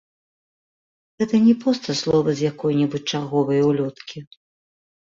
[1.23, 4.17] Гэта не проста словы з якой-небудзь чарговай улёткі.